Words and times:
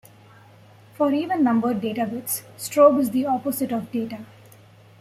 For 0.95 1.13
even-numbered 1.13 1.79
Data 1.79 2.07
bits, 2.07 2.41
Strobe 2.57 3.01
is 3.01 3.11
the 3.11 3.27
opposite 3.27 3.71
of 3.71 3.91
Data. 3.91 4.25